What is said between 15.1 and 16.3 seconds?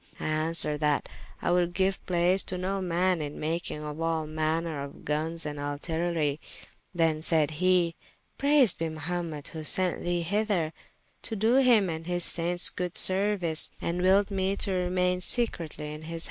secretly in his [p.